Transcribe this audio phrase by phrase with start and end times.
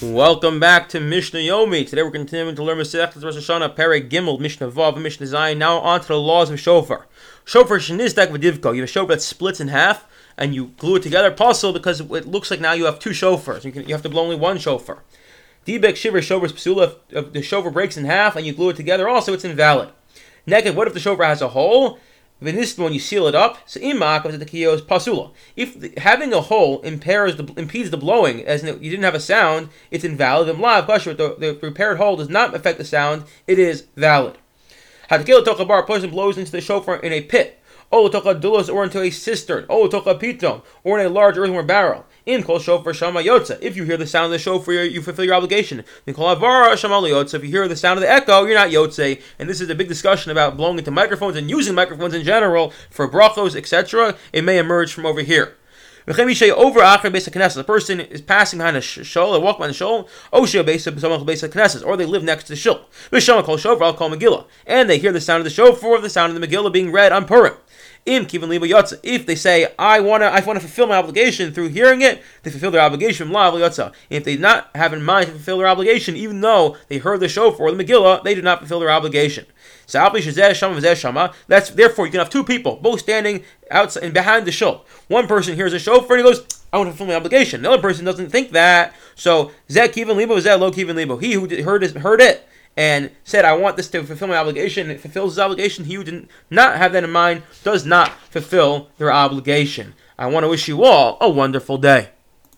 [0.00, 1.84] Welcome back to Mishnah Yomi.
[1.84, 5.56] Today we're continuing to learn Masechet Rosh Hashanah, Perek Gimel, Mishnah Vav, Mishnah Zayin.
[5.56, 7.08] Now on to the laws of shofar.
[7.44, 8.76] Shofar shenizdak v'divko.
[8.76, 10.06] You have a shofar that splits in half,
[10.36, 11.32] and you glue it together.
[11.32, 13.64] Possible because it looks like now you have two shofars.
[13.64, 15.02] You, can, you have to blow only one shofar.
[15.66, 16.94] Dibek shiver shofar psula.
[17.10, 19.88] If uh, the shofar breaks in half and you glue it together, also it's invalid.
[20.46, 20.76] Naked.
[20.76, 21.98] What if the shofar has a hole?
[22.40, 25.32] Vinistan, when you seal it up, so imak of the kiyos pasula.
[25.56, 29.70] If having a hole impairs the impedes the blowing, as you didn't have a sound,
[29.90, 30.48] it's invalid.
[30.48, 34.38] And live the, the repaired hole does not affect the sound; it is valid.
[35.10, 37.60] Hatakil tochabar, a person blows into the shofar in a pit.
[37.90, 39.64] Oh, dulos or into a cistern.
[39.68, 42.04] Oh, piton, or in a large earthenware barrel.
[42.28, 43.56] In kol shofar shama yotza.
[43.62, 45.82] If you hear the sound of the shofar, you fulfill your obligation.
[46.06, 47.36] In kol avara shama yotza.
[47.36, 49.22] If you hear the sound of the echo, you're not yotze.
[49.38, 52.74] And this is a big discussion about blowing into microphones and using microphones in general
[52.90, 54.14] for brachos, etc.
[54.30, 55.54] It may emerge from over here.
[56.06, 60.46] Over a person is passing behind a shul, they walk behind the shul, or
[61.96, 62.86] they live next to the shul.
[63.10, 66.40] I'll call Megillah, and they hear the sound of the shofar of the sound of
[66.40, 67.54] the Megillah being read on Purim.
[68.08, 68.98] Im kivan liba yotza.
[69.02, 72.22] If they say I want to, I want to fulfill my obligation through hearing it,
[72.42, 73.92] they fulfill their obligation la yotza.
[74.08, 77.28] If they not have in mind to fulfill their obligation, even though they heard the
[77.28, 79.44] shofar or the Megillah, they do not fulfill their obligation.
[79.84, 79.98] So
[81.48, 84.86] that's therefore you can have two people both standing outside and behind the shul.
[85.08, 87.60] One person hears a shofar and he goes, I want to fulfill my obligation.
[87.60, 88.94] The other person doesn't think that.
[89.16, 91.18] So Zek kivan libo, Zek lo kivan libo.
[91.18, 95.00] He who heard heard it and said, I want this to fulfill my obligation, it
[95.00, 99.12] fulfills his obligation, he who did not have that in mind does not fulfill their
[99.12, 99.94] obligation.
[100.16, 102.10] I want to wish you all a wonderful day.